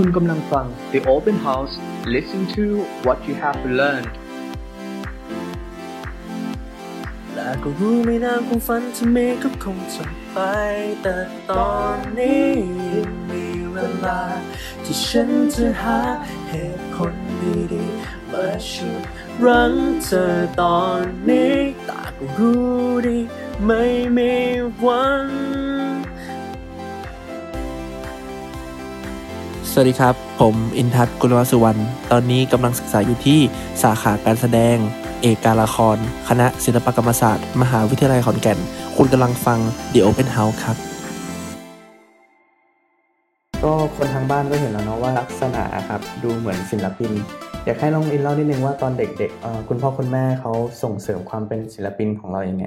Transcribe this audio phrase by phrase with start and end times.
[0.00, 1.74] คุณกำลังฟัง The Open House
[2.14, 2.64] Listen to
[3.06, 4.14] what you have learned
[7.32, 10.38] แต่ก็รู้ไม่นานความฝันที่มีก็คงจะไป
[11.02, 11.16] แต่
[11.50, 12.50] ตอนนี้
[12.94, 14.20] ยังมีเวลา
[14.84, 16.00] ที่ฉันจะหา
[16.48, 17.14] เหตุผล
[17.72, 19.02] ดีๆมาชุด
[19.44, 19.74] รั้ง
[20.04, 23.18] เธอตอนนี้แต่ก็รู้ดี
[23.66, 23.84] ไม่
[24.16, 24.32] มี
[24.84, 25.63] วัน
[29.76, 31.80] สวัสดีครับ ผมอินทัศน์กุลวสุวรรณ
[32.12, 33.40] ตอนนี้กำลังศึกษาอยู่ที่
[33.82, 34.76] สาขาการแสดง
[35.22, 35.96] เอกการละคร
[36.28, 38.58] คณะศิลปกรรมศาสตร์ มหาวิทยาลัยขอนแก่น
[38.96, 39.58] คุณกำลังฟัง
[39.92, 40.76] The Open House ครับ
[43.64, 47.12] ก็คนทางบ้านก็เห็นแล้วเนาะว่าลักษณะครับ ดูเหมือนศิลปิน
[47.64, 50.52] อยากให้น้องอินเล่านิดนึงว่าตอนเด็กๆเอ่อคุณพ่อคุณแม่เขา
[50.82, 52.66] ส่งเสริมความเป็นศิลปินของเรายัางไง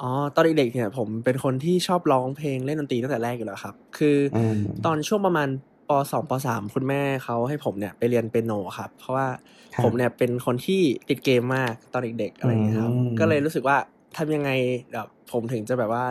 [0.00, 5.50] อ๋อ ตอนเด็กๆเนี่ยผมเป็นคนที่ชอบร้องเพลงเล่นดนตรีตั้งแต่แรกอยู่แล้วครับ คืออืมตอนช่วงประมาณ
[5.88, 9.26] ปสองปสามคุณแม่เขาให้ผมเนี่ยไปเรียนเปียโนครับ เพราะว่า
[9.74, 13.76] ครับผมเนี่ยเป็นคนที่ติดเกมมากตอนเด็กๆอะไรอย่างเงี้ยครับอืมก็เลยรู้สึกว่า
[14.16, 14.50] ทำยังไง
[14.92, 16.04] แบบผมถึงจะแบบว่า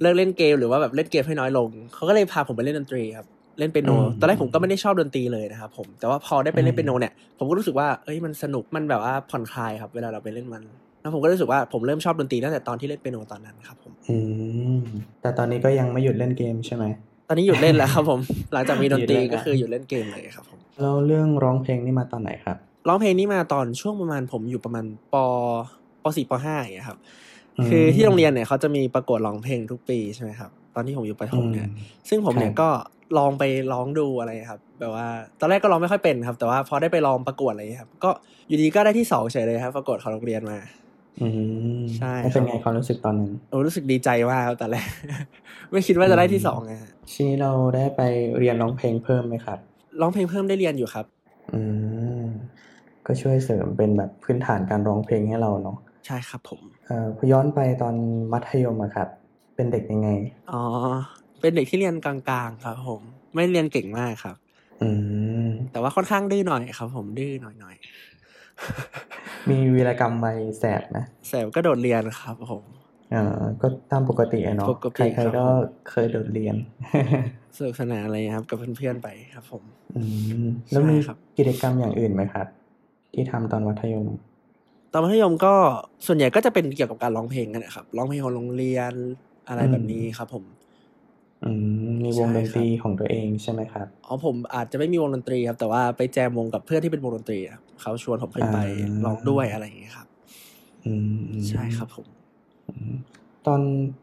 [0.00, 3.26] เลิกเล่นเกมหรือว่าแบบเล่นเกมให้น้อยลง เขาก็เลยพาผมไปเล่นดนตรีครับ
[3.58, 10.62] เล่นเปียโน ตอนแรกผมก็ไม่ได้ชอบดนตรีเลยนะครับผม แต่ว่าพอได้ไปเล่นเปียโนเนี่ย ผมก็รู้สึกว่า เอ้ย มันสนุก มันแบบว่าผ่อนคลายครับ เวลาเราไปเล่นมัน
[11.00, 14.16] แล้วผมก็รู้สึกว่าผมเริ่มชอบดนตรีตั้งแต่ตอนที่เล่นเปียโนตอนนั้นครับผม อื
[14.78, 14.80] ม
[15.20, 18.20] แต่ตอนนี้ก็ยังไม่หยุดเล่นเกมใช่ไหมต อนนี้หยุดเล่นแล้วครับผม
[18.52, 22.56] หลังจากมีดนตรีหยุดเล่นแล้วก็คือหยุดเล่นเกมเลยครับผมแล้วเรื่องร้องเพลงนี่มาตอนไหนครับ
[22.88, 25.16] ร้องเพลงนี้มาตอนช่วงประมาณผมอยู่ประมาณป
[26.02, 26.98] ปสี่ปห้าอย่างเงี้ยครับ
[27.58, 32.68] อืมคือที่โรงเรียนเนี่ยเขาจะมีประกวดร้องเพลงทุกปีใช่ไหมครับ ตอนที่ผมอยู่ประถมเนี่ยอืมซึ่งผมเนี่ยครับก็
[33.18, 35.06] ลองไปร้องดูอะไรครับ แบบว่า
[35.40, 38.10] ตอนแรกก็ร้องไม่ค่อยเป็นครับ แต่ว่าพอได้ไปลองประกวดอะไรอย่างเงี้ยครับ ก็
[38.48, 40.83] อยู่ดีก็ได้ที่สองเฉยเลยครับ ประกวดของโรงเรียนมาอืม
[41.96, 44.88] ใช่แล้วเป็นครับไงความรู้สึกตอนนั้นโอ้รู้สึกดีใจมากครับแต่แรก
[45.70, 48.00] ไม่คิดว่าจะได้ที่สองไงฮะทีนี้เราได้ไป
[48.38, 49.58] เรียนร้องเพลงเพิ่มไหมครับ
[50.00, 51.06] ร้องเพลงเพิ่มได้เรียนอยู่ครับ
[51.54, 51.60] อื
[52.22, 52.24] ม
[53.06, 57.94] ก็ช่วยเสริมเป็นแบบพื้นฐานการร้องเพลงให้เราเนาะใช่ครับผมเอ่อพอย้อนไปตอน
[58.32, 59.08] มัธยมอะครับ
[59.56, 60.08] เป็นเด็กยังไง
[60.52, 60.62] อ๋อ
[61.40, 63.00] เป็นเด็กที่เรียนกลางๆ ครับ ผม
[63.34, 64.36] ไม่เรียนเก่งมากครับ
[64.82, 64.88] อื
[65.46, 67.76] มแต่ว่าค่อนข้างดื้อหน่อยครับ ผมดื้อหน่อย
[69.50, 72.64] มีวีรกรรมวัยแสบนะๆแสบก็โดดเรียนครับผม
[73.10, 75.46] เอ่อก็ตามปกติอะเนาะปกติใครครับๆก็
[75.90, 76.56] เคยโดดเรียน
[77.56, 79.62] สนุกสนานอะไรครับ กับเพื่อนๆไปครับผม
[79.96, 80.02] อื
[80.44, 82.46] มแล้วมีใช่ครับกิจกรรมอย่างอื่นไหมครับ
[83.14, 84.06] ที่ทำตอนมัธยม
[84.92, 85.54] ตอนมัธยมก็
[86.06, 88.92] ส่วนใหญ่ก็จะเป็นเกี่ยวกับการร้องเพลงกันนะครับร้องเพลงของโรงเรียน
[89.48, 90.44] อะไรแบบนี้ครับ ผม
[91.44, 100.06] อืมมีวงใช่ดครับนตรีของตัวเองใช่ไหมครับอ๋อผมอาจจะไม่มีวงดนตรีครับ แต่ว่าไปแจมวงกับเพื่อนที่เป็นวงดนตรีครับเขาชวนผมขึ้นไปอ่าร้องด้วยอะไรอย่างเงี้ยครับ
[100.86, 102.06] อืมใช่ครับผม
[102.68, 102.94] อืม
[103.46, 103.60] ตอน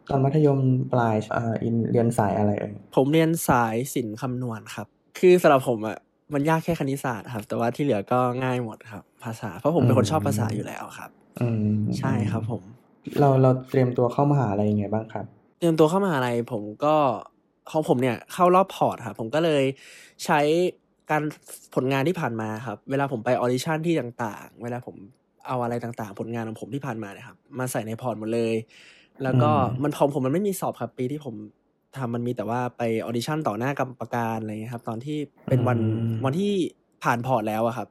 [0.09, 0.59] ตอนมัธยม
[0.93, 4.87] ปลายเอ่ออินเรียนสายอะไรเอ่ยผมเรียนสายศิลป์คำนวณครับ
[5.19, 5.97] คือสำหรับผมอะ
[6.33, 11.09] มันยากแค่คณิตศาสตร์ครับ แต่ว่าที่เหลือก็ง่ายหมดครับ ภาษาเพราะผมเป็นคนชอบภาษาอยู่แล้วครับ
[11.41, 12.61] อืมใช่ครับผม
[13.19, 15.25] เราเราเตรียมตัวเข้ามหาลัยยังไงบ้างครับ
[15.59, 16.95] เตรียมตัวเข้ามหาลัยผมก็
[17.69, 19.63] ของผมเนี่ยเข้ารอบ port ครับผมก็เลย
[20.25, 20.39] ใช้
[21.11, 21.23] การ
[21.75, 24.95] ผลงานที่ผ่านมาครับ เวลาผมไป audition ที่ต่างๆ เวลาผม
[25.47, 28.53] เอาอะไรต่างๆ ผลงานของผมที่ผ่านมาเนี่ยครับ มาใส่ใน port หมดเลย
[29.23, 31.35] แล้วก็อืมมันของผมมันไม่มีสอบครับปีที่ผม
[31.97, 35.17] ทำมันมีแต่ว่าไป audition ต่อหน้ากรรมการอะไรเงี้ยครับ ตอนที่
[35.47, 35.79] เป็นวัน
[36.25, 36.53] วันที่
[37.03, 37.87] ผ่าน port แล้วอะครับ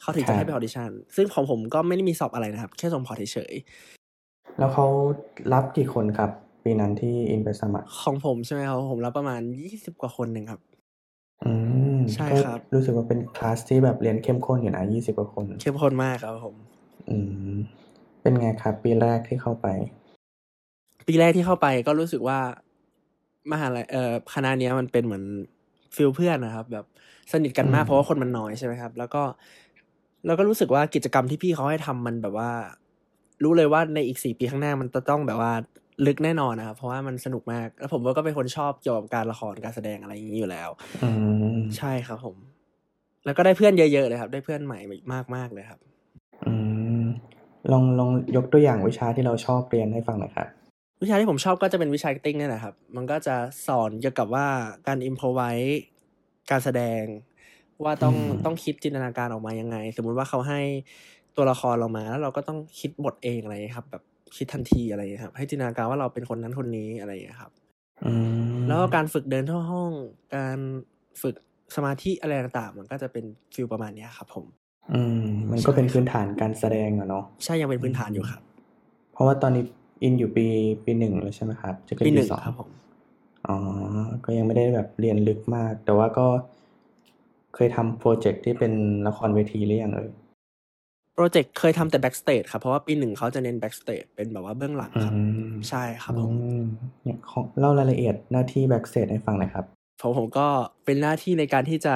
[0.00, 4.86] เขาถึงจะให้ไป audition ซึ่งของผมก็ไม่ได้มีสอบอะไรนะครับ แค่ส่ง port เฉยๆแล้วเขา
[5.52, 6.30] รับกี่คนครับ
[6.64, 10.60] ปีนั้นที่อินไปสมัคร ของผมใช่ไหมครับ ผมรับประมาณยี่สิบกว่าคนหนึ่งครับ
[11.44, 11.52] อื
[11.94, 16.54] มใช่ก็ครับ รู้สึกว่าเป็นคลาสที่แบบเรียนเข้มข้นอยู่นะยี่สิบกว่าคน เข้มข้นมากครับผม
[17.08, 17.16] อื
[17.52, 17.54] ม
[18.22, 19.66] เป็นไงครับ ปีแรกที่เข้าไป
[21.06, 22.38] ปีแรกที่เข้าไปก็รู้สึกว่า
[23.52, 25.24] มหาลัยเอ่อคณะเนี้ยมันเป็นเหมือน
[25.96, 26.84] ฟิลเพื่อนนะครับ แบบ
[27.32, 29.22] สนิทกันมากอืมเพราะว่าคนมันน้อยใช่ไหมครับ แล้วก็
[30.26, 32.50] แล้วก็รู้สึกว่ากิจกรรมที่พี่เขาให้ทำมันแบบว่า
[33.42, 35.52] รู้เลยว่าในอีกสี่ปีข้างหน้ามันจะต้องแบบว่า
[36.06, 40.68] ลึกแน่นอนนะครับเพราะว่ามันสนุกมาก แล้วผมก็เป็นคนชอบเกี่ยวกับการละครการแสดงอะไรอย่างนี้อยู่แล้ว
[41.02, 41.10] อื
[41.54, 42.36] มใช่ครับผม
[43.24, 44.78] แล้วก็ได้เพื่อนเยอะๆเลยครับ ได้เพื่อนใหม่
[45.34, 45.80] มากๆเลยครับ
[46.46, 46.54] อื
[47.00, 47.04] ม
[47.72, 50.48] ลองลองยกตัวอย่างวิชาที่เราชอบเรียนให้ฟังหน่อยครับ
[51.02, 53.36] วิชาที่ผมชอบก็จะเป็นวิชา acting นี่แหละครับ มันก็จะ
[53.66, 54.46] สอนเกี่ยวกับว่า
[54.86, 55.70] การ improvise
[56.50, 57.02] การแสดง
[57.84, 60.60] ว่าต้องอืมต้องคิดจินตนาการออกมายังไง สมมุติว่าเขาให้
[61.36, 64.02] ตัวละครเรามาแล้วเราก็ต้องคิดบทเองอะไรอย่างเงี้ยครับ แบบ
[64.36, 67.52] คิดทันทีอะไรอย่างเงี้ยครับ ให้จินตนาการว่าเราเป็นคนนั้นคนนี้อะไรอย่างเงี้ยครับ
[68.04, 68.12] อื
[68.56, 69.90] มแล้วก็การฝึกเดินทั่วห้อง
[70.36, 70.58] การ
[71.22, 71.34] ฝึก
[71.76, 73.24] สมาธิอะไรต่างๆ มันก็จะเป็น
[73.54, 74.44] feel ประมาณเนี้ยครับ ผม
[74.92, 78.42] อืม มันก็เป็นพื้นฐานการแสดงอะเนาะใช่ยังเป็นพื้นฐานอยู่ครับ
[79.12, 79.64] เพราะว่าตอนนี้
[80.02, 80.46] อินอยู่ปี
[80.84, 82.68] ปีหนึ่งแล้วใช่ไหมครับ จะขึ้นปีหนึ่ปีงสองครับผม
[83.46, 83.56] อ๋อ
[84.24, 86.26] ก็ยังไม่ได้แบบเรียนลึกมาก แต่ว่าก็
[87.54, 88.72] เคยทำ project ที่เป็น
[89.06, 90.10] ละครเวทีหรือยังเอ่ย
[91.14, 95.14] project เคยทำแต่ backstage ครับเพราะว่าปีหนึ่งเขาจะเน้น backstage เป็นแบบว่าเบื้องหลังอืครับ
[95.50, 96.62] มใช่ครับผมอืม
[97.02, 99.64] เนี่ยของเล่ารายละเอียดหน้าที่ backstage ให้ฟังหน่อยครับ
[100.02, 100.46] ผมผมก็
[100.84, 101.94] เป็นหน้าที่ในการที่จะ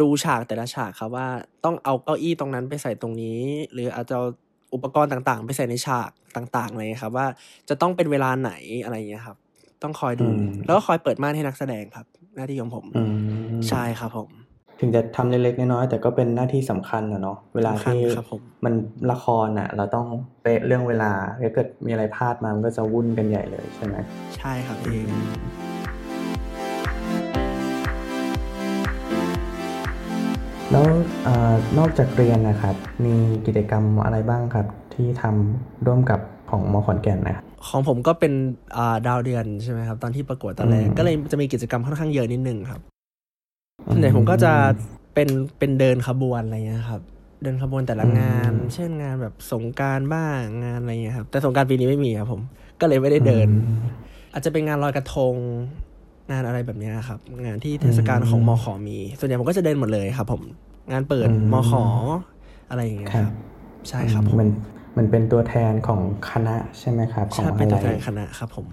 [0.00, 1.28] ดูฉากแต่ละฉากครับว่า
[1.64, 3.40] ต้องเอาเก้าอี้ตรงนั้นไปใส่ตรงนี้
[3.72, 4.26] หรืออาจจะเอา
[4.74, 7.26] อุปกรณ์ต่างๆ ไปใส่ในฉากต่างๆอะไรอย่างเงี้ยครับ ว่า
[7.68, 8.52] จะต้องเป็นเวลาไหน
[8.84, 9.36] อะไรอย่างเงี้ยครับ
[9.82, 12.06] ต้องคอยดูอืมแล้วก็คอยเปิดม่านให้นักแสดงครับ
[12.36, 13.14] หน้าที่ของผมอืม
[13.68, 14.30] ใช่ครับผม
[14.80, 18.74] ถึงจะทำเล็กๆน้อยๆแต่ก็เป็นหน้าที่สำคัญนะเนาะเวลาสำคัญที่ครับผมมัน
[19.10, 20.06] ละครอะ เราต้อง
[20.42, 21.12] เป๊ะเรื่องเวลา
[21.42, 23.96] ถ้าเกิดมีอะไรพลาดมามันก็จะวุ่นกันใหญ่เลยใช่ไหม
[24.36, 25.02] ใช่ครับพี่
[30.70, 30.86] แล้ว
[31.24, 32.74] เออนอกจากเรียนนะครับ
[33.04, 33.14] มี
[33.46, 36.20] กิจกรรมอะไรบ้างครับ ที่ทำร่วมกับ
[36.50, 38.32] ของมอขอนแก่นนะครับของผมก็เป็น
[38.76, 42.80] อ่าดาวเดือนใช่ไหมครับ ตอนที่ประกวดตอนแรกอืมก็เลยจะมีกิจกรรมค่อนข้างเยอะนิดนึงครับ
[43.92, 44.52] ส่วนใหญ่ผมก็จะ
[45.14, 45.28] เป็น
[45.58, 47.02] เป็นเดินขบวนอะไรเงี้ยครับ
[47.42, 52.40] เดินขบวนแต่ละงาน เช่นงานแบบสงกรารบ้างงานอะไรเงี้ยครับ แต่สงกรารปีนี้ไม่มีครับผม
[52.80, 53.82] ก็เลยไม่ได้เดินอืม
[54.32, 55.34] อาจจะเป็นงานลอยกระทง
[56.30, 60.42] งานอะไรแบบเนี้ยครับ งานที่เทศกาลของมขมี ส่วนใหญ่ผมก็จะเดินหมดเลยครับ ผม
[60.92, 61.72] งานเปิดอืมมข
[62.70, 63.32] อะไรอย่างเงี้ยคครัรับบ
[63.88, 64.48] ใช่ครับผมมัน
[64.96, 66.00] มันเป็นตัวแทนของ
[66.30, 68.66] คณะใช่ไหมครับของใช่มเป็นหาตัวลัแทยนคณะครับผม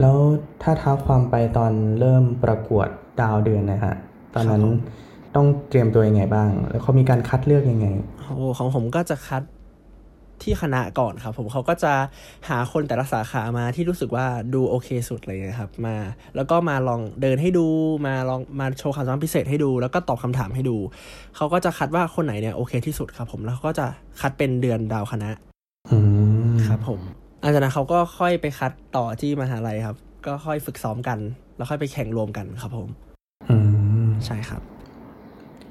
[0.00, 0.16] แล้ว
[0.62, 2.88] ถ้าเท้าความไปตอนเริ่มประกวด
[3.20, 3.94] ดาวเดือนนะฮะ
[4.34, 4.76] ตอนนั้นครับผม
[5.36, 7.86] ต้องเตรียมตัวยังไงบ้าง แล้วเขามีการคัดเลือกยังไง
[8.24, 9.42] โอ้ของผมก็จะคัด
[10.42, 11.92] ที่คณะก่อนครับผมเขาก็จะ
[12.48, 15.96] หาคนแต่ละสาขามาที่รู้สึกว่าดูโอเคสุดอะไรเลยครับมา
[16.36, 17.66] แล้วก็มาลองเดินให้ดู
[18.06, 20.76] มาลองมาโชว์ความสามารถพิเศษให้ดู แล้วก็ตอบคำถามให้ดู
[21.36, 23.86] เขาก็จะคัดว่าคนไหนเนี่ยโอเคที่สุดครับผมแล้วเขาก็จะ
[24.20, 25.30] คัดเป็นเดือนดาวคณะ
[25.90, 25.98] อื
[26.52, 27.00] มครับผม
[27.40, 29.96] หลังจากนั้นเขาก็ค่อยไปคัดต่อที่มหาลัยครับ
[30.26, 31.18] ก็ค่อยฝึกซ้อมกัน
[31.56, 33.11] แล้วค่อยไปแข่งรวมกันครับผมอืม
[34.26, 34.62] ใช่ครับ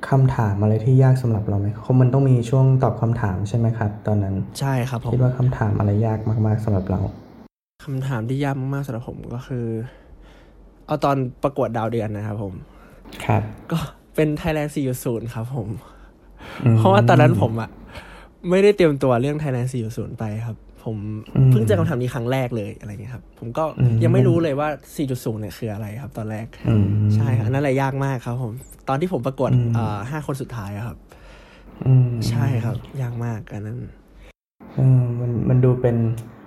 [0.10, 7.00] คำถามอะไรที่ยากสำหรับเราไหมคงมันต้องมีช่วงตอบคำถามใช่ไหมครับ ตอนนั้น ใช่ครับผมคิดว่าคำถามอะไรยากมาก ๆสำหรับเรา
[7.86, 9.66] คำถามที่ยากมากๆสำหรับผมก็คือ
[10.88, 12.54] เอาตอนประกวดดาวเดือนนะครับผม
[13.26, 13.78] ครับ ก็
[14.16, 14.72] เป็น Thailand
[15.02, 15.68] 4.0 ครับผม
[16.64, 17.70] อืมเพราะว่าตอนนั้นผมอะ
[18.50, 20.98] ไม่ได้เตรียมตัวเรื่อง Thailand 4.0 ไปครับ ผม
[21.36, 24.70] อืมเพิ่งเจอคำถามนี้ครั้งแรกเลยอะไรเงี้ยครับ ผมก็อืมยังไม่รู้เลยว่า
[25.06, 28.54] 4.0 เนี่ยคืออะไรครับ ตอนแรกอืมใช่ครับอันนั้นแหละยากมากครับ ผม
[28.90, 30.98] ตอนที่ผมประกวดอืมอ่าห้าคนสุดท้ายอะครับ
[31.86, 33.78] อืมใช่ครับ ยากมากอันนั้น
[34.76, 35.98] เออมันมันดูเป็น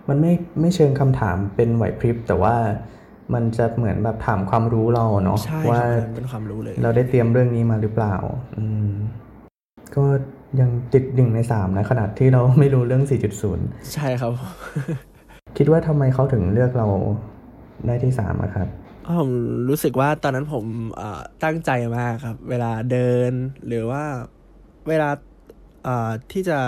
[0.09, 2.57] มันไม่ไม่เชิงคำถามเป็นไหวพริบ แต่ว่า
[3.35, 8.17] มันจะเหมือนแบบถามความรู้เราเนาะใช่คว่ารับมันเป็นความรู้เลย เราได้เตรียมเรื่องนี้มาหรือเปล่า
[8.59, 8.91] อืม
[9.97, 10.05] ก็
[10.61, 13.05] ยังติดหนึ่งในสามนะขนาดที่เราไม่รู้เรื่อง
[13.49, 14.33] 4.0 ใช่ครับ
[15.57, 16.89] คิดว่าทำไมเขาถึงเลือกเรา
[17.87, 18.69] ได้ที่สามอะครับ
[19.19, 19.31] ผม
[19.69, 20.65] รู้สึกว่าตอนนั้นผม
[20.97, 23.33] เอ่อตั้งใจมากครับ เวลาเดิน
[23.67, 24.05] หรือว่า
[24.89, 25.11] เวลา
[25.85, 26.59] เอ่อที่จะ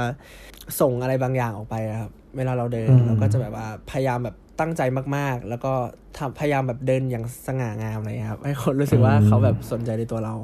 [0.81, 4.83] ส่งอะไรบางอย่างออกไปอะครับ เวลาเราเดินอืมเราก็จะแบบว่าพยายามแบบตั้งใจ
[5.17, 5.73] มากๆ แล้วก็
[6.19, 10.35] ทำพยายามแบบเดินอย่างสง่างามอะไรเงี้ยครับ ให้คนรู้สึกว่าเขาแบบสนใจในตัวเรา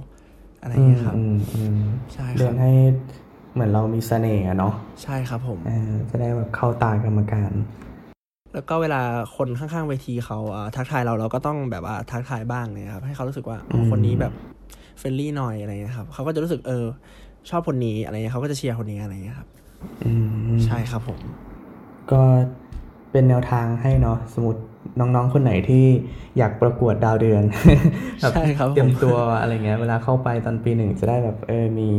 [0.61, 1.81] อะไรอืเงี้มยครับอืมอืม
[2.15, 2.73] ใช่คเดิรับนให้
[3.53, 7.53] เหมือนเรามีเสน่ห์อะเนาะใช่ครับผมเออจะได้แบบเข้าตากรรมการ
[8.55, 9.01] แล้วก็เวลา
[9.37, 14.33] คนข้างๆเวทีเขาเอ่อทักทายเราเราก็ต้องแบบว่าทักทายบ้างเนี่ยครับให้เขารู้สึกว่าอ๋ออืมคนนี้แบบ
[14.99, 16.85] เฟรนลี่หน่อยอะไรเงี้ยครับเขาก็จะรู้สึกเออ
[17.51, 19.49] ชอบคนนี้อะไรเงี้ยเขาก็จะเชียร์คนนี้อะไรเงี้ยครับ
[20.05, 20.13] อื
[20.53, 21.19] มใช่ครับผม
[22.13, 22.21] ก็
[23.13, 24.61] เป็นแนวทางให้เนาะสมมติ
[25.01, 25.85] น้องๆ คนไหนที่
[26.39, 27.43] อยากประกวดดาวเดือน
[28.21, 31.91] แบบใช่ครับผมเตรียมตัวอะไรเงี้ย เวลาเข้าไปตอนปีหนึ่งจะได้แบบเออมี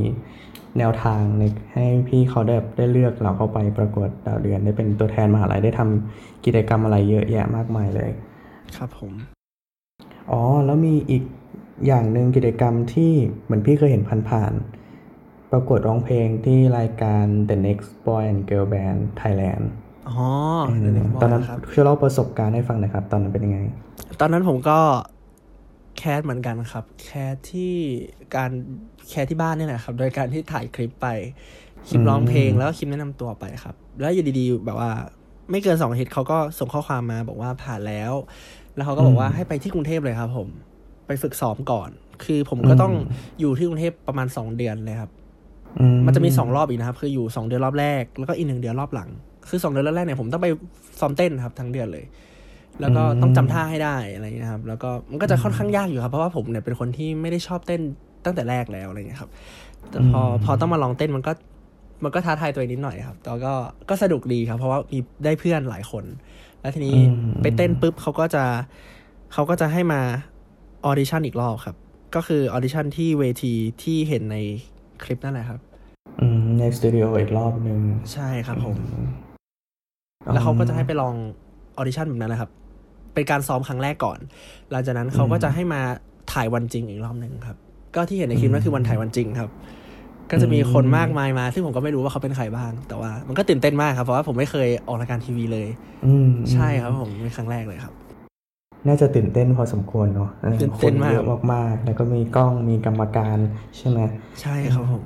[0.78, 8.12] แนวทางในให้พี่เขาได้แบบได้เลือกเราเข้าไปประกวดดาวเดือน ได้เป็นตัวแทนมหาลัยได้ทำกิจกรรมอะไรเยอะแยะมากมายเลย
[8.78, 9.12] ครับผม
[10.32, 11.24] อ๋อ แล้วมีอีก
[11.88, 13.12] อย่างหนึ่งกิจกรรมที่
[13.44, 19.66] เหมือนพี่เคยเห็นผ่านๆประกวดร้องเพลงที่รายการ The Next Boy and Girl Band Thailand
[20.10, 20.26] อ๋อ
[20.68, 23.60] เออเดี๋ยวนึกตอนนั้นครับช่วยเล่าประสบการณ์ให้ฟังหน่อยครับ ตอนนั้นเป็นยังไง
[24.20, 24.78] ตอนนั้นผมก็
[25.98, 27.76] แคสเหมือนกันครับ แคสที่
[28.36, 28.52] การ
[29.10, 31.08] แคสที่บ้านนี่แหละครับ โดยการที่ถ่ายคลิปไป
[31.88, 34.92] คลิปร้องเพลงอืมแล้วก็คลิปแนะนำตัวไปครับ แล้วอยู่ดีๆแบบว่า
[35.52, 38.14] ไม่เกินสองอาทิตย์เขาก็ส่งข้อความมาบอกว่าผ่านแล้ว
[38.76, 40.48] แล้วเขาก็บอกว่าให้ไปที่กรุงเทพเลยครับ ผม
[41.08, 41.90] ไปฝึกซ้อมก่อน
[42.24, 42.94] คือผมก็ต้อง
[43.40, 45.12] อยู่ที่กรุงเทพประมาณสองเดือนเลยครับ
[45.80, 49.10] อืมันจะมีสองรอบอีกนะครับ คืออยู่สองเดือนรอบแรก แล้วก็อีกหนึ่งเดือนรอบหลัง
[49.50, 50.48] คือสองเดือนรอบแรกเนี่ยผมต้องไป
[51.00, 52.06] ซ้อมเต้นครับทั้งเดือนเลย
[52.82, 57.82] แล้วก็ต้องจำท่าให้ได้อะไรเงี้ยครับ แล้วก็มันก็จะค่อนข้างยากอยู่ครับ เพราะว่าผมเนี่ยเป็นคนที่ไม่ได้ชอบเต้น
[58.26, 59.32] ตั้งแต่แรกแล้วอะไรเงี้ยครับ
[59.90, 61.32] แต่พอพอต้องมาลองเต้นมันก็
[62.04, 63.54] มันก็ท้าทายตัวเองนิดหน่อยครับแต่ก็
[63.90, 66.04] ก็สนุกดีครับ เพราะว่ามีได้เพื่อนหลายคน
[66.62, 66.98] แล้วทีนี้
[67.42, 68.44] ไปเต้นปุ๊บเขาก็จะ
[69.34, 70.02] เขาก็จะให้มา
[70.86, 73.54] audition อีกรอบครับก็คือ audition ที่เวที
[73.84, 74.38] ที่เห็นใน
[75.04, 75.60] คลิปนั่นแหละครับ
[76.20, 77.80] อืมในสตูดิโออีกรอบหนึ่ง
[78.14, 78.78] ใช่ครับผม
[80.34, 81.16] แล้วเขาก็จะให้ไปลอง
[81.78, 82.50] audition แบบนั้นนะครับ
[83.14, 84.20] เป็นการซ้อมครั้งแรกก่อน
[84.72, 85.82] หลังจากนั้นเขาก็จะให้มา
[86.34, 87.58] ถ่ายวันจริงอีกรอบหนึ่งครับ
[87.96, 89.50] ก็ที่เห็นในคลิปนั่นคือวันถ่ายวันจริงครับ
[90.32, 95.68] ก็จะมีคนมากมายมา ซึ่งผมก็ไม่รู้ว่าเขาเป็นใครบ้าง แต่ว่ามันก็ตื่นเต้นมากครับ เพราะว่าผมไม่เคยออกรายการทีวีเลย
[96.06, 97.94] อืมใช่ครับผมเป็นครั้งแรกเลยครับ
[98.88, 103.38] น่าจะตื่นเต้นพอสมควรเนาะออตื่นเต้นมากคเยอะมากๆ แล้วก็มีกล้องมีกรรมการ
[103.78, 104.00] ใช่ไหม
[104.42, 105.06] ใช่ครับผม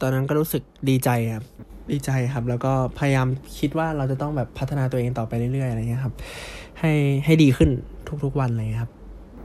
[0.00, 1.44] ตอนนั้นก็รู้สึกดีใจครับ
[1.90, 3.26] ดีใจครับ แล้วก็พยายาม
[3.58, 6.14] คิดว่าเราจะต้องแบบพัฒนาตัวเองต่อไปเรื่อยๆอะไรเงี้ยครับ
[6.80, 6.92] ให้
[7.24, 7.70] ให้ดีขึ้น
[8.24, 8.92] ทุกๆวันเลยครับ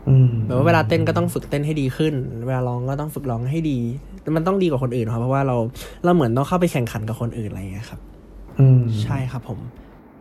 [0.09, 2.13] อืมแบบว่าเวลาเต้นก็ต้องฝึกเต้นให้ดีขึ้น
[2.47, 3.79] เวลาร้องก็ต้องฝึกร้องให้ดี
[4.21, 5.57] แต่มันต้องดีกว่าคนอื่นครับ เพราะว่าเรา
[6.03, 7.99] เราเหมือนต้องเข้าไปแข่งขันกับคนอื่นอะไรเงี้ยครับ
[8.59, 9.59] อืมใช่ครับผม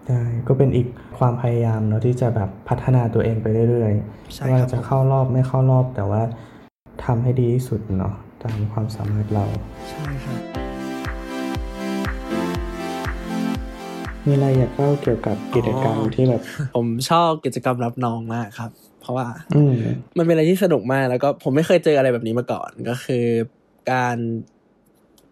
[0.06, 0.86] ใช่ก็เป็นอีก
[1.18, 6.22] ความพยายามเนาะที่จะแบบพัฒนาตัวเองไปเรื่อยๆใช่ไม่ว่าครับจะเข้ารอบไม่เข้ารอบแต่ว่า
[7.04, 9.44] ทำให้ดีที่สุดเนาะตามความสามารถเรา
[9.90, 10.55] ใช่ครับ
[14.26, 16.42] มีอะไรอยากเล่าเกี่ยวกับกิจกรรมอ๋อที่แบบ
[16.76, 19.74] ผมชอบกิจกรรมรับน้องมากครับ เพราะว่าอืม
[20.18, 23.24] มันเป็นอะไรที่สนุกมากแล้วก็ผมไม่เคยเจออะไรแบบนี้มาก่อนก็คือ
[23.92, 24.16] การ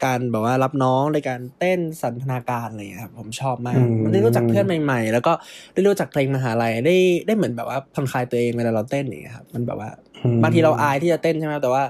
[0.05, 5.33] การแบบว่ารับน้องในการเต้นสันทนาการอะไรอย่างเงี้ยครับผมชอบมากอืมมันได้รู้จักเพื่อนใหม่ ๆ แล้วก็
[5.75, 6.97] ได้รู้จักเพลงมหาลัยได้
[7.27, 9.91] ได้เหมือนแบบว่าผ่อนคลายตัวเองเวลาเราเต้นอย่างเงี้ยครับมันแบบว่า
[10.25, 11.83] อืมบางทีเราอายที่จะเต้นใช่ไหมครับแต่ว่า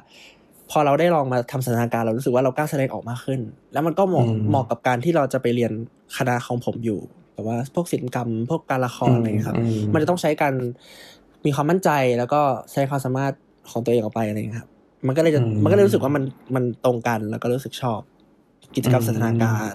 [0.77, 3.41] พอเราได้ลองมาทำสันทนาการเรารู้สึกว่าเรากล้าแสดงออกมากขึ้น
[3.73, 5.73] แล้วมันก็เหมาะอืมเหมาะกับการที่เราจะไปเรียน
[6.17, 7.01] คณะของผมอยู่
[7.35, 10.55] แบบว่าพวกศิลปกรรม พวกการละครอะไรอย่างเงี้ยครับอืมมันจะต้องใช้การ
[11.47, 12.41] มีความมั่นใจแล้วก็
[12.71, 13.33] แสดงความสามารถ
[13.71, 14.69] ของตัวเองออกไปอะไรอย่างเงี้ยครับ
[15.07, 18.01] มันก็เลยจะอืมมันก็เลยรู้สึกว่ามันมันตรงกันแล้วก็รู้สึกชอบ
[18.77, 19.75] กิจกรรมอืมสันทนาการ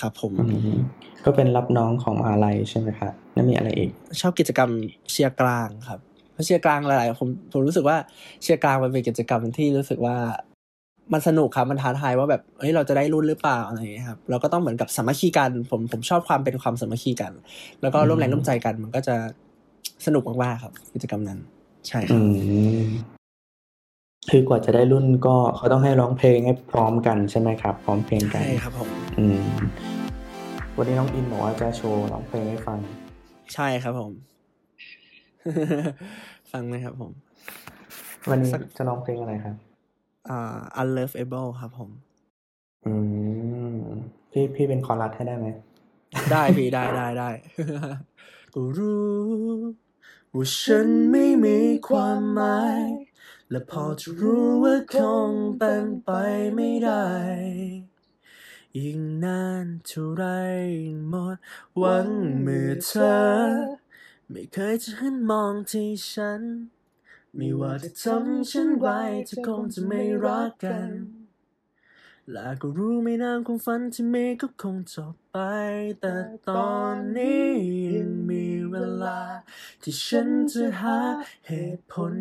[0.00, 0.46] ครับผมอื
[0.76, 0.78] ม
[1.24, 4.70] ก็เป็นรับน้องของมหาลัยใช่ไหมครับแล้วมีอะไรอีก ชอบกิจกรรม
[5.10, 6.00] เชียร์กลางครับ
[6.32, 7.96] เพราะเชียร์กลางหลายๆผมผมรู้สึกว่า
[8.42, 10.16] เชียร์กลางมันเป็นกิจกรรมที่รู้สึกว่า
[11.12, 17.32] มันสนุกครับมันท้าทายว่าแบบเฮ้ยเราจะได้รุ่นหรือเปล่าอะไรอย่างเงี้ยครับเราก็ต้องเหมือนกับสามัคคีกัน ผมผมชอบความเป็นความสามัคคีกัน
[17.82, 19.16] แล้วก็ร่วมแรงร่วมใจกัน มันก็จะ
[20.06, 21.38] สนุกมากๆครับ กิจกรรมนั้น
[21.88, 22.22] ใช่คอืรับ
[22.82, 22.86] ม
[24.30, 29.40] คือกว่าจะได้รุ่นก็เขาต้องให้ร้องเพลงให้พร้อมกันใช่ไหมครับ พร้อมเพลงกันใช่ครับผมอืม
[30.76, 32.78] วันนี้น้องอินบอกว่าจะโชว์ร้องเพลงให้ฟัง
[33.54, 34.12] ใช่ครับผม
[36.52, 37.12] ฟังไหมครับผม
[38.30, 39.56] วันนี้สักจะร้องเพลงอะไรครับ
[40.30, 41.90] อ่า unlovable ครับผม
[42.84, 42.92] อื
[43.74, 43.78] ม
[44.32, 45.46] พี่พี่เป็นคอรัสให้ได้ไหม
[46.32, 47.30] ได้พี่ได้ได้ได้
[48.54, 49.60] ก็รู้
[50.34, 51.58] ว่าฉันไม่มี
[51.88, 52.80] ความหมาย
[53.50, 54.96] และพอจะรู้ว่าค
[55.28, 56.10] งเป็นไป
[56.54, 57.06] ไม่ได้
[58.78, 60.24] ยิ่งนานเท่าไร
[61.08, 61.36] หมด
[61.78, 62.08] หวัง
[62.42, 63.81] เมื่อเธอ
[64.32, 66.42] ไม่เคยจะหันมองที่ฉัน
[67.36, 70.90] ไม่ว่าจะทำฉันไว้เธอคงจะไม่รักกัน
[72.32, 75.38] และก็รู้ไม่นานความฝันที่มีก็คงจบไป
[76.00, 76.16] แต่
[76.48, 77.48] ตอนนี้
[77.94, 79.20] ยังมีเวลา
[79.82, 81.00] ที่ฉันจะหา
[81.46, 82.12] เหตุผล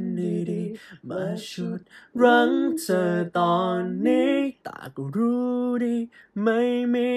[0.51, 1.79] ดีๆ มาชุด
[2.21, 2.51] รั้ง
[2.81, 5.95] เธอตอนนี้แต่ก็รู้ดี
[6.43, 6.61] ไม่
[6.93, 7.11] มี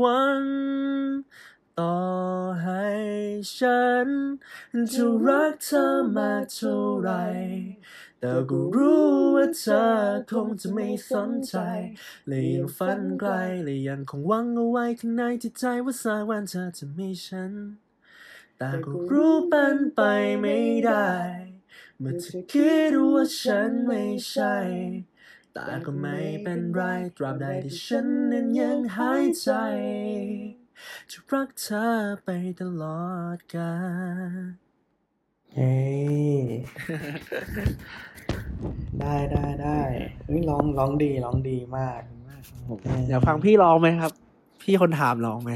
[0.00, 0.44] วัน
[1.78, 1.96] ต่อ
[2.62, 2.86] ให้
[3.58, 4.08] ฉัน
[4.92, 5.86] จะรักเธอ
[6.16, 7.10] มากเท่าไร
[8.20, 9.84] แต่ก็รู้ว่าเธอ
[10.30, 11.56] คงจะไม่สนใจ
[12.28, 13.30] และยังฝันไกล
[13.64, 17.52] และยังคงหวังเอาไว้ข้างในจิตใจว่าสักวันเธอจะมีฉัน
[18.58, 20.00] แต่ก็รู้เป็นไป
[20.40, 21.10] ไม่ได้
[22.00, 24.56] เมื่อเธอคิดว่าฉันไม่ใช่
[25.54, 26.82] แต่ก็ไม่เป็นไร
[27.16, 29.50] ตราบใดที่ฉันนั้นยังหายใจ
[31.10, 31.84] จะรักเธอ
[32.24, 32.28] ไป
[32.60, 33.04] ตลอ
[33.36, 33.72] ดกา
[34.30, 34.70] ล
[35.54, 35.74] เย้
[39.00, 39.80] ได้ได้ได้
[40.24, 42.00] เฮ้ยร้องร้องดีร้องดีมาก
[43.08, 44.12] อยากฟังพี่ร้องไหมครับ
[44.62, 45.52] พี่คนถามร้องไหม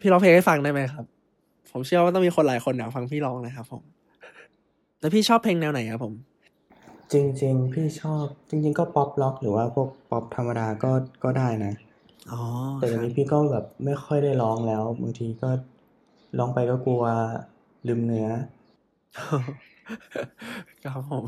[0.00, 1.04] พี่ร้องเพลงให้ฟังได้ไหมครับ
[1.72, 3.82] ผมเชื่อว่าต้องมีคนหลายคนอยากฟังพี่ร้องนะครับผม
[5.00, 6.14] แล้วพี่ชอบเพลงแนวไหนครับผม
[7.12, 10.90] จริง ๆ พี่ชอบจริง ๆ ก็ป๊อปล็อกหรือว่าพวกป๊อปธรรมดาก็
[11.24, 11.72] ก็ได้นะ
[12.32, 12.42] อ๋อ
[12.76, 15.48] แต่คเดี๋ยรัวบนี้พี่ก็แบบไม่ค่อยได้ร้องแล้ว บางทีก็
[16.38, 17.04] ร้องไปก็กลัว
[17.86, 18.28] ลืมเนื้อ
[20.84, 21.24] ครับผม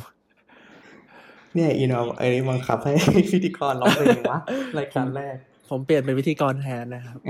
[1.54, 2.92] เนี่ยอีนเอาไอ้นี่บังคับให้
[3.30, 4.38] พิธีกรร้องเพลงวะ
[4.78, 5.36] รายการแรก
[5.68, 7.20] ผมเปลี่ยนเป็นวิธีกรแทนนะครับ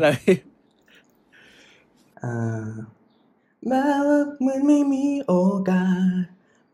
[0.00, 0.18] เลย
[2.22, 2.70] อ่า
[3.68, 5.32] แม้ว่าเหมือนไม่มีโอ
[5.70, 5.86] กา
[6.22, 6.24] ส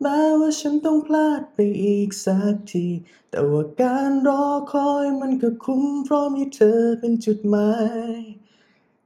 [0.01, 2.87] แม้ว่าฉันต้องพลาดไปอีกสักที
[3.29, 7.71] แต่ว่าการรอคอยมันก็คุ้มเพราะมีเธอเป็นจุดหมา
[8.15, 8.17] ย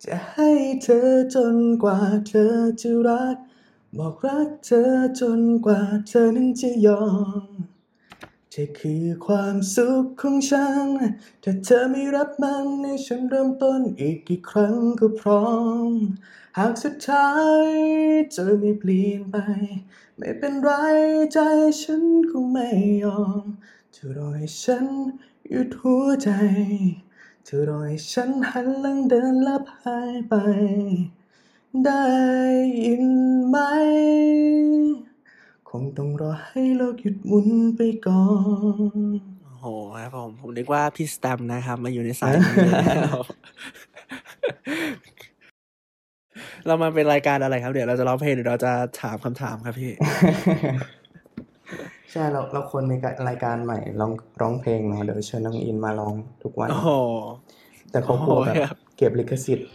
[0.06, 0.51] จะให้
[0.84, 3.38] เธอจนกว่าเธอจะรัก
[3.98, 7.03] บอกรักเธอจนกว่าเธอนั้นจะยอ
[7.48, 7.66] ม
[8.60, 10.88] ธอคือความสุขของฉัน
[11.44, 15.48] ถ้าเธอไม่รับมันให้ฉันเริ่มต้นอีกกี่ครั้งก็พร้อ
[15.90, 15.92] ม
[16.58, 17.32] หากสุดท้า
[17.66, 17.68] ย
[18.32, 19.36] เธอไม่เปลี่ยนไป
[20.18, 20.70] ไม่เป็นไร
[21.34, 21.40] ใจ
[21.82, 22.70] ฉันคงไม่
[23.04, 23.44] ยอม
[23.94, 24.88] เธอรอให้ฉัน
[25.50, 26.30] หยุดหัวใจ
[27.46, 30.34] เธอรอให้ฉันหันหลังเดินลับหายไป
[31.86, 32.06] ได้
[32.84, 33.06] ยิน
[33.48, 33.58] ไหม
[35.69, 38.24] คงต้องรอให้โลกหยุดหมุนไปก่อ
[38.95, 39.65] น โอ้โห
[40.01, 43.19] ครับผม ผมนึกว่าพี่สแตมป์นะครับ มาอยู่ในสายนี้แล้ว
[46.67, 48.71] เรามาเป็นรายการอะไรครับ เดี๋ยวเราจะร้องเพลงหรือเราจะ
[49.01, 49.91] ถามคำถามครับพี่
[52.12, 52.95] ใช่เราเราควรมี
[53.29, 56.89] รายการใหม่ร้องร้องเพลงเนาะเดี๋ยวเชิญน้องอินมาร้องทุกวัน โอ้โห
[57.91, 59.67] แต่เขากลัวแบโอ้โหครับบเก็บลิขสิทธิ์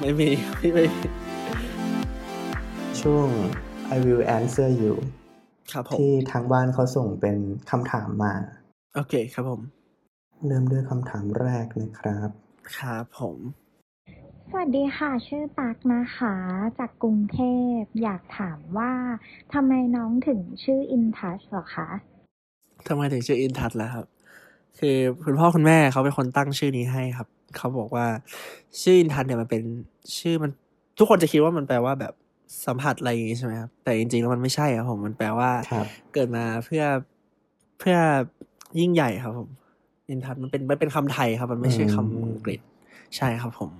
[0.00, 0.28] ไม่มี
[0.60, 1.02] พี่ไม่มี
[3.00, 3.28] ช่วง
[3.96, 4.94] I will answer you
[5.72, 7.38] ครับผมที่ทางบ้านเขาส่งเป็น
[7.70, 8.34] คำถามมา
[8.94, 9.60] โอเคครับผม
[10.46, 12.28] เริ่มด้วยคำถามแรกนะครับ
[12.78, 13.36] ครับผม
[14.50, 16.34] สวัสดีค่ะ ชื่อตักนะคะ
[16.78, 17.40] จากกรุงเท
[17.78, 18.92] พ อยากถามว่า
[19.54, 21.88] ทำไมน้องถึงชื่ออินทัชหรอคะ
[22.88, 24.06] ทำไมถึงชื่ออินทัศล่ะครับ
[24.78, 28.06] คือคุณพ่อคุณแม่เขาเป็นคนตั้งชื่อนี้ให้ครับ เขาบอกว่า
[28.82, 29.62] ชื่ออินทัศเนี่ยมันเป็น
[30.18, 30.50] ชื่อมัน
[30.98, 32.14] ทุกคนจะคิดว่ามันแปลว่าแบบ
[32.66, 36.84] สัมผัสอะไรอย่างงี้ใช่ไหมครับแต่จริงๆแล้วมันไม่ใช่ครับผมมันแปลว่าครับเกิดมาเพื่อ
[37.80, 37.96] เพื่อ
[38.80, 39.48] ยิ่งใหญ่ครับผม
[40.08, 42.60] อินทัศมันเป็นมันเป็นคำไทยครับ มันไม่ใช่คำอืมอังกฤษ
[43.16, 43.70] ใช่ครับผม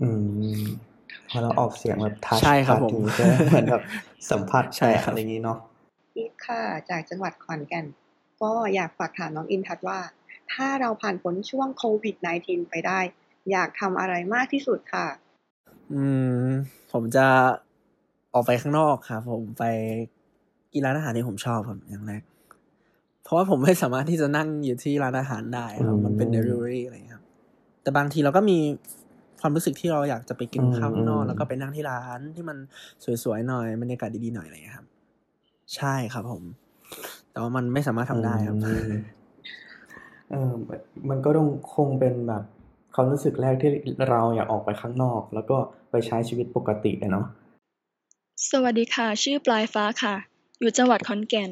[0.00, 0.08] อื
[0.58, 0.60] ม
[1.28, 3.82] พอเราออกเสียงแบบทัชใช่ครับผมใช่ไหมเหมือนแบบ
[4.30, 5.58] สัมผัสใช่ครับอะไรอย่างนี้เนาะ
[6.16, 7.86] อีฟค่ะ จากจังหวัดขอนแก่น
[8.42, 9.98] ก็อยากฝากถามน้องอินทัศน์ว่า
[10.52, 13.00] ถ้าเราผ่านพ้นช่วงโควิด -19 ไปได้
[13.50, 15.06] อยากทำอะไรมากที่สุดค่ะ
[15.92, 16.04] อื
[16.44, 16.46] ม
[16.92, 17.26] ผมจะ
[18.36, 19.64] ออกไปข้างนอกครับผมไป
[20.72, 22.22] กินร้านอาหารที่ผมชอบครับอย่างแรก
[23.22, 27.24] เพราะว่าผมไม่สามารถที่จะนั่งอยู่ที่ร้านอาหารได้ครับมันเป็นอืมเดลิเวอรี่อะไรอย่างเงี้ยครับ
[27.82, 28.58] แต่บางทีเราก็มี
[29.40, 32.56] ความรู้สึกที่เราอยากจะไปกินอืมข้าวข้างนอกอืมแล้วก็ไปนั่งที่ร้านที่มัน
[33.24, 34.86] สวยๆหน่อยบรรยากาศดีๆหน่อยอะไรอย่างเงี้ยครับ
[35.76, 36.42] ใช่ครับผม
[37.30, 38.90] แต่ว่ามันไม่สามารถทำได้ครับอืม
[40.30, 40.80] เออมัน
[41.10, 42.42] มันก็ต้องคงเป็นแบบ
[42.94, 43.70] ความรู้สึกแรกที่
[44.10, 45.56] เราอยากออกไปข้างนอก แล้วก็
[45.90, 47.26] ไปใช้ชีวิตปกติอะเนาะ
[48.50, 50.14] สวัสดีค่ะ ชื่อปลายฟ้าค่ะ
[50.58, 51.50] อยู่จังหวัดขอนแก่น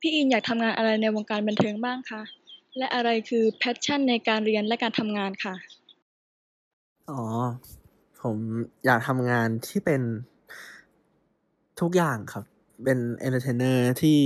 [0.00, 2.22] พี่อินอยากทำงานอะไรในวงการบันเทิงบ้างคะ
[2.78, 5.54] และอะไรคือ passion ในการเรียนและการทำงานค่ะ
[7.10, 7.22] อ๋อ
[8.22, 8.36] ผม
[8.84, 10.02] อยากทำงานที่เป็น
[11.80, 12.44] ทุกอย่างครับ
[12.84, 14.18] เป็น entertainer ที่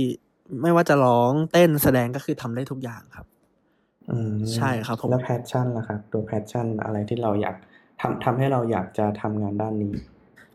[0.61, 3.25] ไม่ว่าจะร้องเต้นแสดงก็คือทำได้ทุกอย่างครับ
[4.09, 7.55] อืมใช่ครับผม แล้ว passion ล่ะครับ ตัว passion อะไรที่เราอยาก
[8.01, 9.93] ทำทำให้เราอยากจะทำงานด้านนี้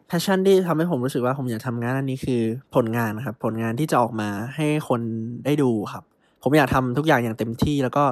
[0.09, 2.43] passion ที่ทำให้ผมรู้สึกว่าผมอยากทำงานอันนี้คือ
[2.75, 5.01] ผลงานนะครับ ผลงานที่จะออกมาให้คน
[5.45, 6.05] ได้ดูครับ
[6.43, 8.05] ผมอยากทำทุกอย่างอย่างเต็มที่แล้วก็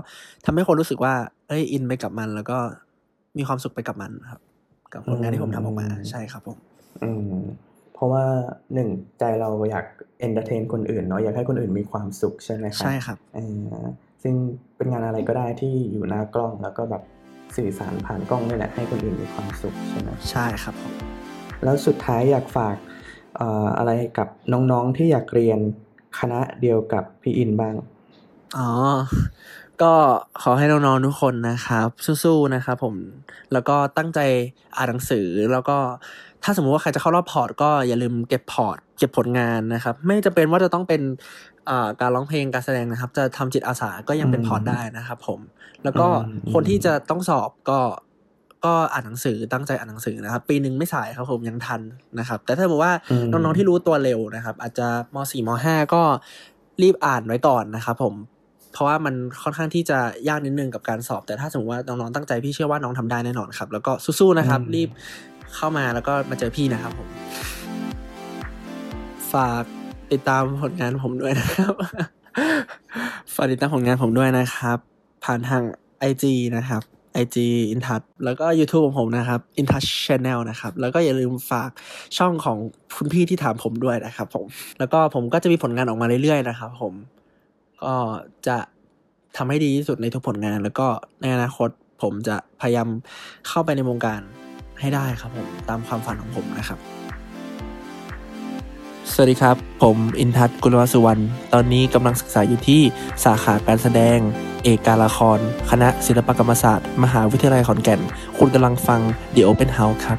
[0.44, 1.14] ทำให้คนรู้สึกว่า
[1.48, 2.58] เอ้ยอินไปกับมัน แล้วก็
[3.38, 4.40] มีความสุขไปกับมันครับ
[4.92, 6.58] กับผลงานที่ผมทำออกมาอืมใช่ครับผม
[7.02, 7.42] อืม
[7.94, 8.24] เพราะว่า
[8.74, 9.86] หนึ่งใจเราอยาก
[10.20, 13.38] entertain คนอื่นเนาะอยากให้คนอื่นมีความสุขใช่ไหมครับใช่ครับเอ
[13.74, 13.86] อ
[14.22, 14.34] ซึ่ง
[14.76, 17.02] เป็นงานอะไรก็ได้ที่อยู่หน้ากล้องแล้วก็แบบ
[17.56, 21.13] สื่อสารผ่านกล้องนี่แหละให้คนอื่นมีความสุขใช่ไหมใช่ครับผม
[21.64, 22.76] แล้วสุดท้ายอยากฝาก
[23.36, 25.58] เอ่ออะไรกับน้องๆที่อยากเรียน
[26.18, 27.74] คณะเดียวกับพี่อินบ้าง
[28.58, 28.70] อ๋อ
[29.82, 29.92] ก็
[30.42, 31.88] ขอให้น้องๆทุกคนนะครับ
[32.24, 32.94] สู้ๆนะครับผม
[33.52, 34.20] แล้วก็ตั้งใจ
[34.76, 35.76] อ่านหนังสือ แล้วก็
[36.42, 41.02] ถ้าสมมุติว่าใครจะเข้ารอบ port ก็อย่าลืมเก็บ port เก็บผลงานนะครับ ไม่จะเป็นว่าจะต้องเป็น
[41.68, 45.40] อ่าการร้องเพลงการแสดงนะครับ จะทำจิตอาสาก็ยังเป็นอืมพอร์ตได้นะครับผม
[45.84, 46.10] แล้วก็อื
[46.50, 47.78] มคนที่จะต้องสอบก็
[48.64, 51.80] ก็อ่านหนังสือตั้งใจอ่านหนังสือนะครับ ปีหนึ่งไม่สายครับผมยังทัน
[52.18, 56.02] นะครับ แต่ถ้าสมมติว่าอืมน้องๆที่รู้ตัวเร็วนะครับ อาจจะมสี่มห้าก็
[56.82, 58.14] รีบอ่านไว้ก่อนนะครับผม
[58.72, 59.98] เพราะว่ามันค่อนข้างที่จะ
[60.28, 64.88] ยากนิดนึงกับการสอบ แต่ถ้าสมมติว่าน้องๆตั้งใจพี่เชื่อว่าน้องทำได้แน่นอนครับ แล้วก็สู้ๆนะครับอืมรีบ
[65.54, 67.08] เข้ามาแล้วก็มาเจอพี่นะครับผม
[69.32, 69.64] ฝาก
[70.12, 71.72] ติดตามผลงานผมด้วยนะครับ
[73.34, 74.78] ฝากติดตามผลงานผมด้วยนะครับ
[75.24, 75.62] ผ่านทาง
[76.10, 76.24] IG
[76.56, 76.82] นะครับ
[77.22, 77.36] IG
[77.74, 81.70] Intouch แล้วก็ YouTube ของผมนะครับ Intouch Channel นะครับ แล้วก็อย่าลืมฝาก
[82.18, 82.58] ช่องของ
[82.96, 84.44] คุณพี่ที่ถามผมด้วยนะครับผม
[84.78, 86.92] แล้วก็ผมก็จะมีผลงานออกมาเรื่อยๆนะครับผม
[87.82, 87.94] ก็
[88.46, 88.58] จะ
[89.36, 90.86] ทำให้ดีที่สุดในทุกผลงาน แล้วก็
[91.20, 91.68] ในอนาคต
[92.02, 92.88] ผมจะพยายาม
[93.48, 94.20] เข้าไปในวงการ
[94.80, 97.03] ให้ได้ครับผม ตามความฝันของผมนะครับ
[99.12, 102.82] สวัสดีครับ ผมอินทัศน์กุลวัฒน์สุวรรณ ตอนนี้กำลังศึกษาอยู่ที่
[103.24, 104.18] สาขาการแสดง
[104.64, 105.38] เอกการละคร
[105.70, 108.00] คณะศิลปกรรมศาสตร์ มหาวิทยาลัยขอนแก่น
[108.38, 109.00] คุณกำลังฟัง
[109.34, 110.18] The Open House ครับ